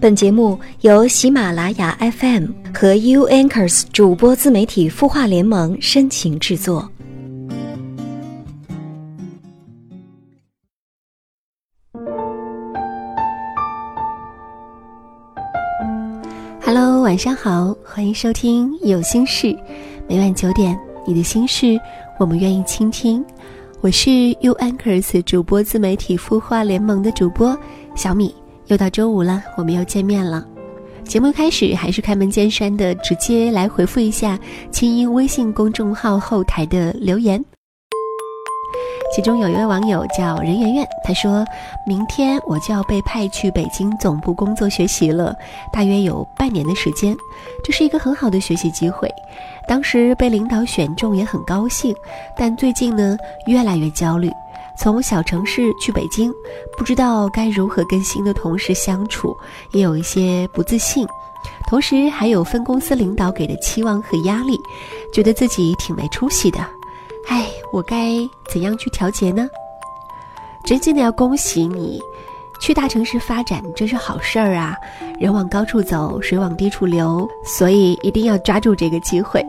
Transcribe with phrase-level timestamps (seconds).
[0.00, 6.90] 本节目由喜马拉雅 FM 和 U Anchors 主播自媒体孵化联盟深情制作。
[16.64, 19.48] Hello，晚上好，欢迎收听《有心事》，
[20.08, 21.78] 每晚九点，你的心事
[22.18, 23.22] 我们愿意倾听。
[23.82, 24.10] 我是
[24.40, 27.54] U Anchors 主播自媒体孵化联盟的主播
[27.94, 28.34] 小米。
[28.70, 30.46] 又到周五了，我们又见面了。
[31.02, 34.38] 节目开始还是开门见山的，直接来回复一下
[34.70, 37.44] 清音微信公众号后台的留言。
[39.12, 41.44] 其中有一位网友叫任圆圆，他说
[41.84, 45.34] 明天我就要被派去北京总部工作学习了，
[45.72, 47.16] 大约有半年的时间，
[47.64, 49.12] 这是一个很好的学习机会。
[49.66, 51.92] 当时被领导选中也很高兴，
[52.36, 54.30] 但最近呢越来越焦虑。
[54.82, 56.32] 从小城市去北京，
[56.74, 59.36] 不知道该如何跟新的同事相处，
[59.72, 61.06] 也有一些不自信，
[61.68, 64.58] 同时还有分公司领导给的期望和压力，
[65.12, 66.60] 觉得自己挺没出息的。
[67.28, 68.16] 唉，我该
[68.50, 69.46] 怎样去调节呢？
[70.64, 72.00] 真心的要恭喜你，
[72.58, 74.74] 去大城市发展真是好事儿啊！
[75.18, 79.44] 人往高处走，水往低处流，所以一定要抓住这个机会。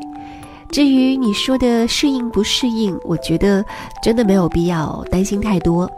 [0.71, 3.63] 至于你说的适应不适应，我觉得
[4.01, 5.89] 真的没有必要担心太多，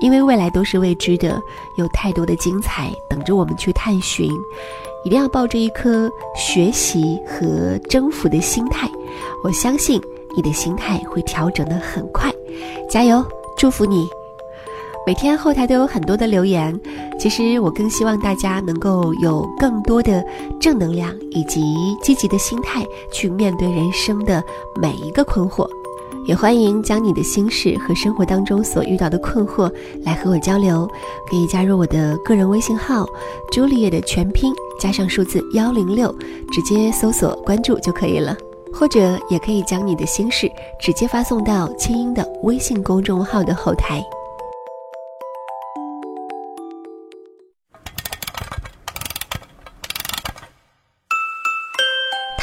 [0.00, 1.42] 因为未来都是未知的，
[1.76, 4.30] 有太多的精彩等着我们去探寻。
[5.04, 8.88] 一定要抱着一颗学习和征服的心态，
[9.42, 10.00] 我相信
[10.36, 12.32] 你的心态会调整的很快。
[12.88, 13.24] 加油，
[13.56, 14.06] 祝福你！
[15.04, 16.80] 每天后台都有很多的留言，
[17.22, 20.24] 其实我更希望大家能够有更多的
[20.58, 24.42] 正能量以及积极的心态去面对人生的
[24.74, 25.64] 每一个困惑，
[26.26, 30.84] 也欢迎将你的心事和生活当中所遇到的困惑来和我交流，
[31.30, 33.06] 可以加入我的个人微信号
[33.52, 36.12] “朱丽叶”的全拼加上数字幺零六，
[36.50, 38.36] 直接搜索关注就可以了，
[38.72, 40.50] 或者也可以将你的心事
[40.80, 44.04] 直接发送到清音的微信公众号的后台。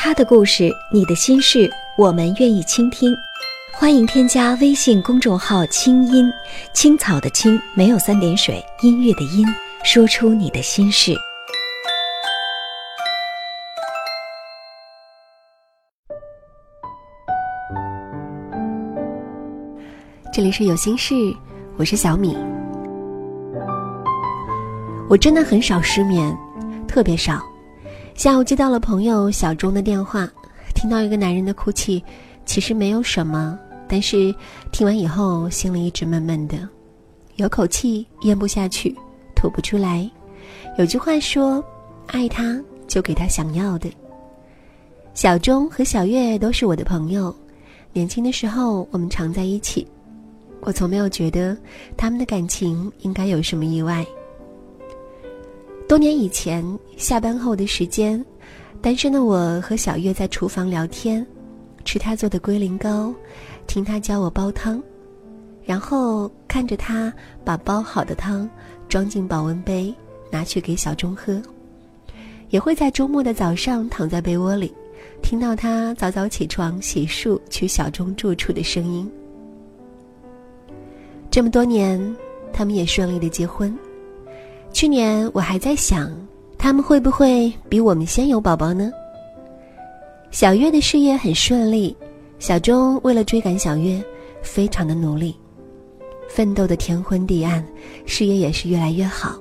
[0.02, 3.14] 他的故事，你的心事，我们愿意倾听。
[3.74, 6.32] 欢迎添加微信公众号“清音
[6.74, 9.46] 青草”的青，没有三点水，音乐的音，
[9.84, 11.14] 说出你的心事。
[20.32, 21.14] 这里是有心事，
[21.76, 22.38] 我是小米。
[25.10, 26.34] 我真的很少失眠，
[26.88, 27.42] 特别少。
[28.20, 30.30] 下午接到了朋友小钟的电话，
[30.76, 32.04] 听到一个男人的哭泣，
[32.46, 33.58] 其实没有什么，
[33.88, 34.36] 但是
[34.74, 36.68] 听完以后心里一直闷闷的，
[37.38, 38.94] 有口气咽不下去，
[39.38, 40.12] 吐不出来。
[40.78, 41.64] 有句话说
[42.08, 43.90] ：“爱他就给他想要的。”
[45.16, 47.34] 小钟和小月都是我的朋友，
[47.94, 49.88] 年轻的时候我们常在一起，
[50.60, 51.56] 我从没有觉得
[51.96, 54.06] 他们的感情应该有什么意外。
[55.90, 56.64] 多年以前，
[56.98, 58.24] 下班后的时间，
[58.80, 61.26] 单身的我和小月在厨房聊天，
[61.84, 63.12] 吃她做的龟苓膏，
[63.66, 64.80] 听她教我煲汤，
[65.64, 67.12] 然后看着她
[67.44, 68.48] 把煲好的汤
[68.88, 69.92] 装进保温杯，
[70.30, 71.42] 拿去给小钟喝。
[72.50, 74.72] 也会在周末的早上躺在被窝里，
[75.24, 79.12] 听到她早早起床洗漱去小钟住处的声音。
[81.32, 82.16] 这么多年，
[82.54, 83.76] 他们也顺利的结婚。
[84.72, 86.12] 去年我还在想，
[86.58, 88.92] 他们会不会比我们先有宝宝呢？
[90.32, 91.96] 小月的事业很顺利，
[92.38, 94.02] 小钟为了追赶小月，
[94.42, 95.36] 非常的努力，
[96.30, 97.66] 奋斗的天昏地暗，
[98.06, 99.38] 事业也是越来越好。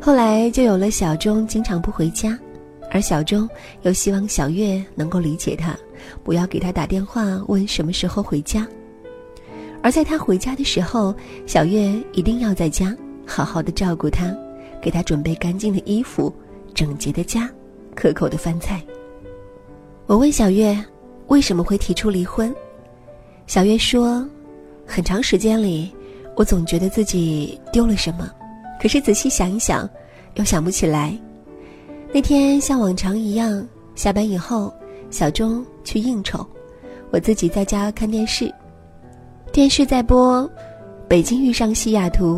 [0.00, 2.38] 后来就有了小钟经常不回家，
[2.90, 3.48] 而小钟
[3.82, 5.76] 又希望小月能够理解他，
[6.22, 8.68] 不要给他打电话问什么时候回家，
[9.82, 11.12] 而在他回家的时候，
[11.46, 12.94] 小月一定要在家。
[13.26, 14.34] 好好的照顾他，
[14.80, 16.32] 给他准备干净的衣服、
[16.72, 17.50] 整洁的家、
[17.94, 18.80] 可口的饭菜。
[20.06, 20.78] 我问小月
[21.26, 22.54] 为什么会提出离婚，
[23.48, 24.26] 小月说
[24.86, 25.92] ：“很长时间里，
[26.36, 28.30] 我总觉得自己丢了什么，
[28.80, 29.88] 可是仔细想一想，
[30.34, 31.18] 又想不起来。
[32.12, 34.72] 那天像往常一样，下班以后，
[35.10, 36.46] 小钟去应酬，
[37.10, 38.52] 我自己在家看电视，
[39.52, 40.42] 电视在播
[41.08, 42.36] 《北京遇上西雅图》。”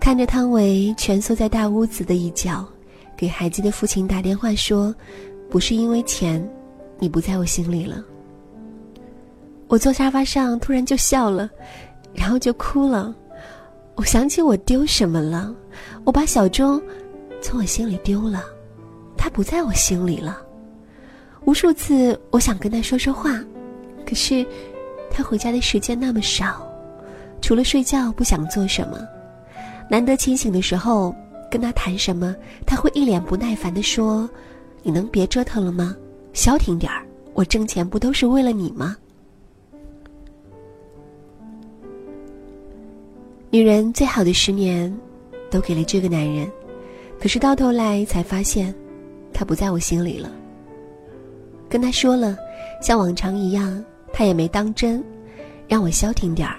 [0.00, 2.66] 看着汤唯蜷缩在大屋子的一角，
[3.14, 4.92] 给孩子的父亲打电话说
[5.50, 6.42] ：“不是因为钱，
[6.98, 8.02] 你不在我心里了。”
[9.68, 11.48] 我坐沙发上突然就笑了，
[12.14, 13.14] 然后就哭了。
[13.94, 15.54] 我想起我丢什么了，
[16.04, 16.80] 我把小钟
[17.42, 18.42] 从我心里丢了，
[19.18, 20.42] 他不在我心里了。
[21.44, 23.38] 无数次我想跟他说说话，
[24.06, 24.44] 可是
[25.10, 26.66] 他回家的时间那么少，
[27.42, 28.98] 除了睡觉不想做什么。
[29.90, 31.12] 难得清醒的时候
[31.50, 34.30] 跟他谈什么，他会一脸不耐烦地说
[34.84, 35.96] ：“你能别折腾了吗？
[36.32, 37.04] 消停点儿，
[37.34, 38.96] 我挣钱不都是为了你吗？”
[43.50, 44.96] 女人最好的十年，
[45.50, 46.48] 都给了这个男人，
[47.20, 48.72] 可是到头来才发现，
[49.32, 50.30] 他不在我心里了。
[51.68, 52.38] 跟他说了，
[52.80, 55.02] 像往常一样，他也没当真，
[55.66, 56.54] 让我消停点儿。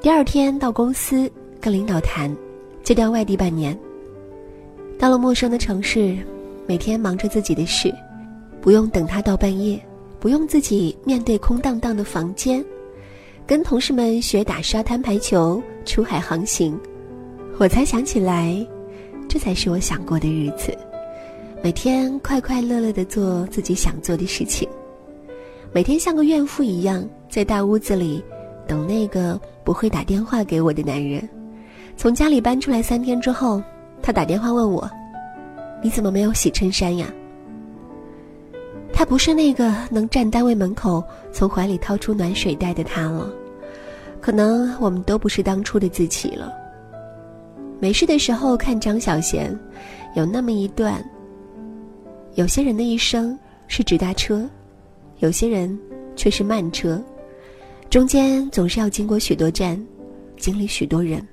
[0.00, 1.30] 第二天到公司
[1.62, 2.36] 跟领导谈，
[2.82, 3.78] 就调外地半年。
[4.98, 6.18] 到了陌生的城市，
[6.66, 7.94] 每天忙着自己的事，
[8.60, 9.80] 不用等他到半夜，
[10.18, 12.64] 不用自己面对空荡荡的房间。
[13.46, 16.78] 跟同事们学打沙滩排球，出海航行，
[17.58, 18.66] 我才想起来，
[19.28, 20.76] 这才是我想过的日子。
[21.62, 24.68] 每天快快乐乐的做自己想做的事情，
[25.72, 28.20] 每天像个怨妇一样在大屋子里
[28.66, 31.28] 等那个不会打电话给我的男人。
[31.96, 33.62] 从家里搬出来三天之后，
[34.02, 34.90] 他打电话问我
[35.82, 37.06] ：“你怎么没有洗衬衫呀？”
[38.92, 41.02] 他不是那个能站单位门口
[41.32, 43.32] 从怀里掏出暖水袋的他了，
[44.20, 46.52] 可能我们都不是当初的自己了。
[47.80, 49.56] 没事的时候看张小娴，
[50.14, 51.02] 有那么一段。
[52.34, 53.36] 有些人的一生
[53.66, 54.48] 是直达车，
[55.18, 55.76] 有些人
[56.14, 57.02] 却是慢车，
[57.90, 59.80] 中间总是要经过许多站，
[60.36, 61.26] 经历许多人。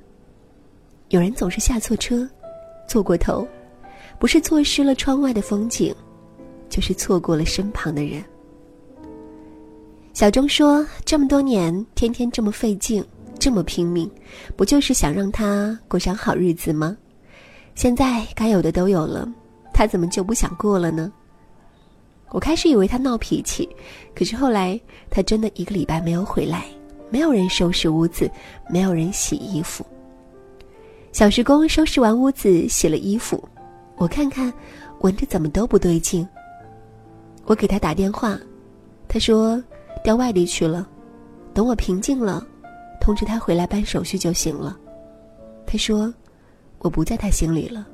[1.10, 2.28] 有人总是下错车，
[2.88, 3.48] 错过头，
[4.18, 5.94] 不是错失了窗外的风景。
[6.70, 8.24] 就是错过了身旁的人。
[10.14, 13.04] 小钟说：“这么多年，天天这么费劲，
[13.40, 14.08] 这么拼命，
[14.56, 16.96] 不就是想让他过上好日子吗？
[17.74, 19.28] 现在该有的都有了，
[19.74, 21.12] 他怎么就不想过了呢？”
[22.30, 23.68] 我开始以为他闹脾气，
[24.14, 24.80] 可是后来
[25.10, 26.66] 他真的一个礼拜没有回来，
[27.10, 28.30] 没有人收拾屋子，
[28.70, 29.84] 没有人洗衣服。
[31.12, 33.44] 小时工收拾完屋子，洗了衣服，
[33.98, 34.54] 我看看，
[35.02, 36.28] 闻着怎么都不对劲。
[37.46, 38.40] 我给他打电话，
[39.08, 39.62] 他说
[40.04, 40.88] 调外地去了，
[41.54, 42.46] 等我平静了，
[43.02, 44.78] 通知他回来办手续就行了。
[45.66, 46.14] 他说
[46.78, 47.88] 我不在他心里了。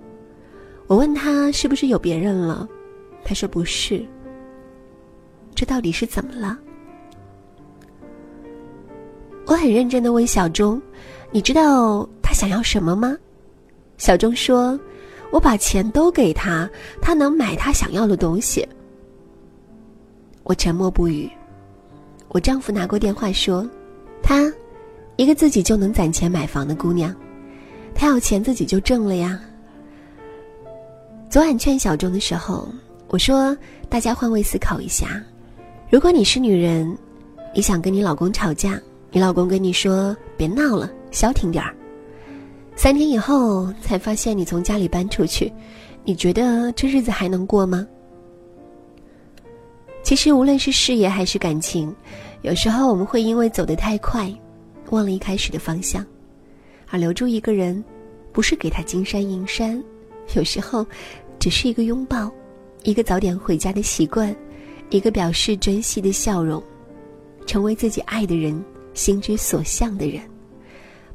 [0.88, 2.68] 我问他是不是有别人了，
[3.24, 4.06] 他说不是。
[5.56, 6.60] 这到底是怎么了？
[9.48, 10.82] 我很认真的问小钟
[11.32, 13.16] ：“你知道他想要什么吗？”
[13.98, 14.78] 小钟说
[15.32, 16.68] ：“我把钱都给他，
[17.00, 18.68] 他能买他想要的东西。”
[20.44, 21.30] 我沉默不语。
[22.30, 23.66] 我丈夫拿过电话说
[24.22, 24.52] ：“她，
[25.16, 27.16] 一个自己就能攒钱买房的姑娘，
[27.94, 29.40] 她要钱自己就挣了呀。”
[31.30, 32.68] 昨晚劝小钟的时候，
[33.08, 33.58] 我说
[33.88, 35.24] ：“大家换位思考一下，
[35.90, 36.98] 如果你是女人，
[37.54, 38.80] 你想跟你老公吵架，
[39.12, 41.74] 你老公跟你说别闹了，消停点儿，
[42.76, 45.52] 三天以后才发现你从家里搬出去，
[46.04, 47.88] 你觉得这日子还能过吗？”
[50.04, 51.94] 其实，无论是事业还是感情，
[52.44, 54.32] 有时候我们会因为走得太快，
[54.92, 56.06] 忘了一开始的方向，
[56.92, 57.84] 而留住一个人，
[58.32, 59.84] 不是给他金山银山，
[60.36, 60.86] 有时候，
[61.40, 62.30] 只是一个拥抱，
[62.84, 64.36] 一个早点回家的习惯，
[64.92, 66.62] 一个表示珍惜的笑容，
[67.48, 68.64] 成为自己爱的人
[68.94, 70.22] 心之所向的人，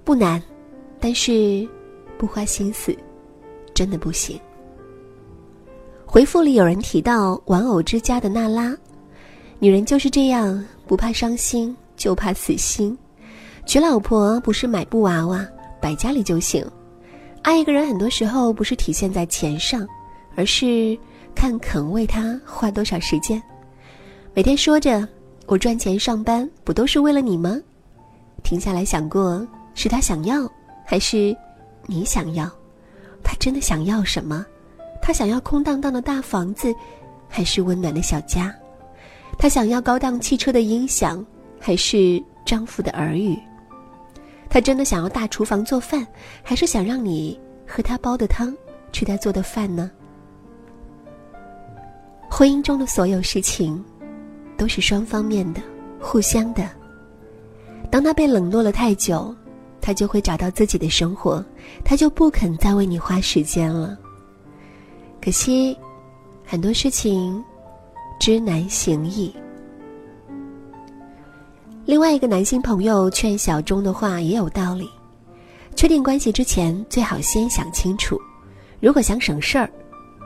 [0.03, 0.43] 不难，
[1.01, 1.67] 但是，
[2.19, 2.95] 不花心思，
[3.73, 4.39] 真的不行。
[6.05, 8.77] 回复里有人提到玩偶之家的娜拉，
[9.59, 12.97] 女人就是这样，不怕伤心，就怕死心。
[13.65, 15.47] 娶老婆不是买布娃娃
[15.81, 16.65] 摆家里就行，
[17.43, 19.87] 爱一个人很多时候不是体现在钱上，
[20.35, 20.99] 而是
[21.35, 23.41] 看肯为他花多少时间。
[24.35, 25.07] 每天说着
[25.47, 27.57] 我赚钱上班不都是为了你吗？
[28.43, 30.51] 停下来想过，是他想要，
[30.91, 31.37] 还是
[31.87, 32.51] 你想要？
[33.23, 34.45] 他真的想要什么？
[35.01, 36.75] 他想要空荡荡的大房子，
[37.29, 38.53] 还是温暖的小家？
[39.39, 41.25] 他想要高档汽车的音响，
[41.61, 43.39] 还是丈夫的耳语？
[44.49, 46.05] 他真的想要大厨房做饭，
[46.43, 48.53] 还是想让你喝他煲的汤，
[48.91, 49.89] 吃他做的饭呢？
[52.29, 53.81] 婚姻中的所有事情，
[54.57, 55.63] 都是双方面的，
[56.01, 56.69] 互相的。
[57.93, 59.33] 当他被冷落了太久，
[59.81, 61.45] 他就会找到自己的生活，
[61.85, 63.99] 他就不肯再为你花时间了。
[65.21, 65.77] 可惜，
[66.45, 67.43] 很多事情
[68.19, 69.35] 知难行易。
[71.85, 74.89] 另外一个男性朋友劝小钟的话也有道理：
[75.75, 78.19] 确定关系之前，最好先想清楚，
[78.81, 79.69] 如果想省事儿，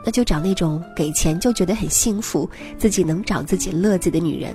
[0.05, 2.47] 那就找那种给钱就觉得很幸福、
[2.77, 4.53] 自己能找自己乐子的女人；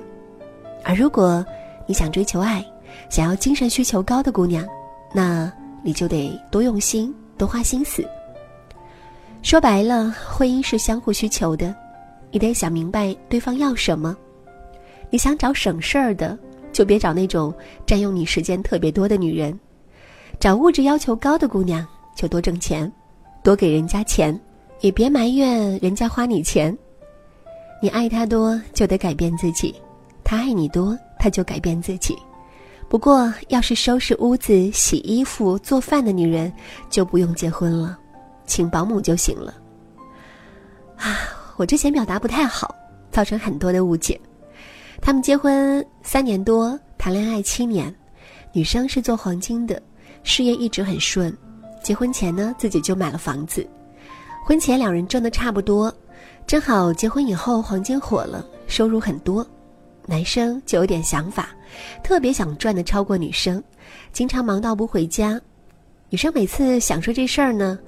[0.84, 1.44] 而如果
[1.86, 2.64] 你想追求爱，
[3.08, 4.64] 想要精神需求高的姑娘，
[5.12, 5.52] 那
[5.82, 8.06] 你就得多用心、多花心思。
[9.42, 11.74] 说白了，婚姻是相互需求的，
[12.30, 14.16] 你得想明白对方要什么。
[15.08, 16.38] 你想找省事儿的，
[16.72, 17.52] 就别找那种
[17.86, 19.52] 占用你时间特别多的女人；
[20.38, 22.90] 找物质要求高的姑娘，就多挣钱，
[23.42, 24.38] 多给人家钱，
[24.80, 26.76] 也别埋怨人家花你钱。
[27.82, 29.74] 你爱他多，就得改变自己；
[30.22, 32.16] 他爱你多，他就改变自己。
[32.90, 36.52] 不过，要是收拾屋子、洗衣服、做饭的女人，
[36.90, 37.96] 就不用结婚了，
[38.46, 39.54] 请保姆就行了。
[40.98, 41.16] 啊，
[41.56, 42.74] 我之前表达不太好，
[43.12, 44.20] 造成很多的误解。
[45.00, 47.94] 他们结婚三年多，谈恋爱七年，
[48.52, 49.80] 女生是做黄金的，
[50.24, 51.32] 事业一直很顺。
[51.84, 53.64] 结婚前呢，自己就买了房子。
[54.44, 55.94] 婚前两人挣的差不多，
[56.44, 59.46] 正好结婚以后黄金火了，收入很多，
[60.10, 61.50] 男生就有点想法，
[62.02, 63.62] 特别想赚的超过女生，
[64.12, 65.40] 经常忙到不回家。
[66.08, 67.78] 女生每次想说这事儿呢，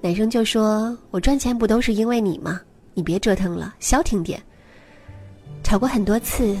[0.00, 2.60] 男生就说：“我赚钱不都是因为你吗？
[2.94, 4.42] 你别折腾了，消停点。”
[5.62, 6.56] 吵过很多次，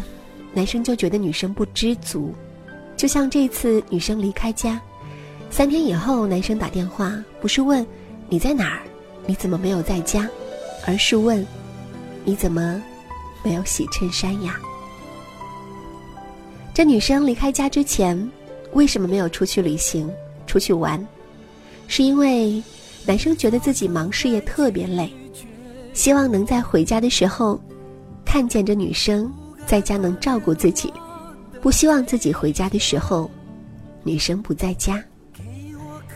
[0.52, 2.32] 男生就觉得女生不知足，
[2.96, 4.80] 就像这次女生离开家，
[5.50, 7.84] 三天以后，男生打电话不是问
[8.28, 8.82] 你在哪儿，
[9.26, 10.28] 你怎么没有在家，
[10.86, 11.44] 而是问
[12.24, 12.80] 你怎么
[13.42, 14.56] 没有洗衬衫呀？
[16.78, 18.16] 这女生离开家之前，
[18.72, 20.08] 为什么没有出去旅行、
[20.46, 21.04] 出去玩？
[21.88, 22.62] 是因为
[23.04, 25.12] 男生觉得自己忙事业特别累，
[25.92, 27.60] 希望能在回家的时候。
[28.24, 29.28] 看见这女生
[29.66, 30.92] 在家能照顾自己，
[31.60, 33.28] 不希望自己回家的时候，
[34.04, 35.02] 女生不在家。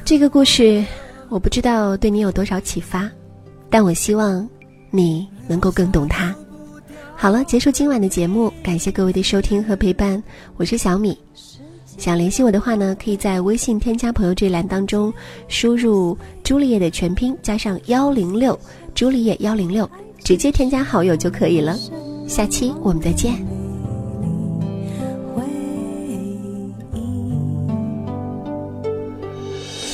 [0.05, 0.85] 这个故事
[1.29, 3.11] 我不知道对你有多少启发，
[3.69, 4.49] 但我希望
[4.93, 6.33] 你能够更懂她。
[7.23, 10.21] 好了，结束今晚的节目，感谢各位的收听和陪伴，
[10.57, 11.17] 我是小米。
[11.97, 15.15] 想联系我的话呢，可以在微信添加朋友这一栏当中
[15.47, 18.59] 输入朱丽叶的全拼加上幺零六，
[18.93, 19.89] 朱丽叶幺零六。
[20.25, 21.79] 直接添加好友就可以了。
[22.27, 23.35] 下期我们再见。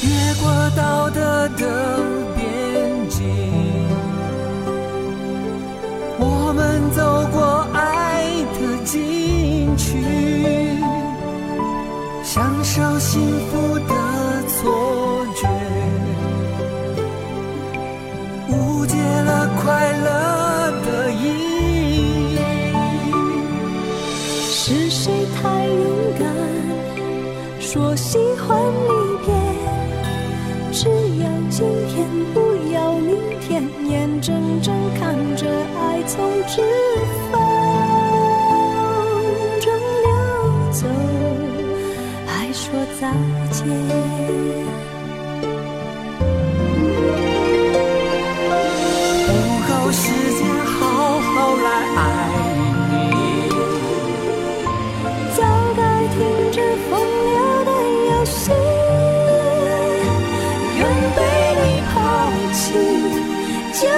[0.02, 2.17] 越过道德的
[27.70, 28.88] 说喜欢离
[29.26, 29.34] 别？
[30.72, 32.40] 只要今天，不
[32.72, 35.46] 要明天，眼睁睁看着
[35.78, 36.62] 爱从指
[37.30, 37.37] 缝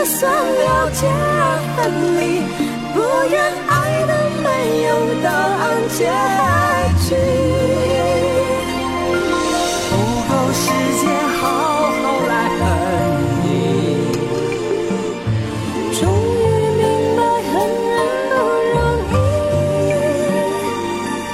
[0.00, 1.78] 就算了解而分
[2.16, 2.40] 离，
[2.94, 2.96] 不
[3.28, 3.36] 愿
[3.68, 4.48] 爱的没
[4.88, 4.88] 有
[5.22, 6.08] 答案结
[7.04, 7.06] 局。
[9.90, 9.92] 不
[10.24, 10.64] 够时
[11.02, 11.04] 间
[11.36, 11.40] 好
[12.00, 12.62] 好来恨
[13.44, 13.44] 你。
[16.00, 16.42] 终于
[16.80, 16.82] 明
[17.14, 17.20] 白
[17.52, 17.52] 恨
[17.84, 18.32] 人不
[18.72, 18.80] 容
[19.12, 19.14] 易，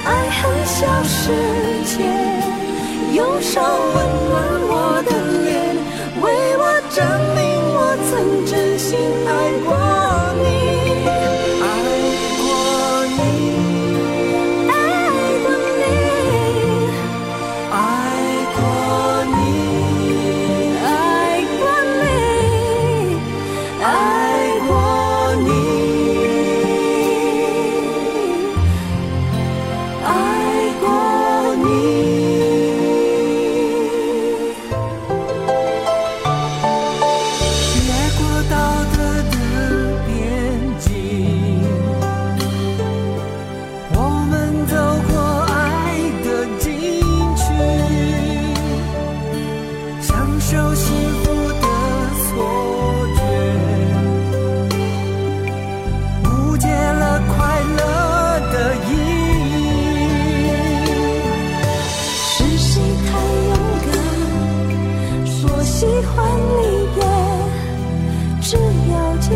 [0.05, 0.09] 爱
[0.43, 1.15] 恨消失
[1.85, 1.95] 前，
[3.15, 3.55] 忧伤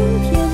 [0.01, 0.50] 明天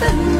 [0.00, 0.39] Tình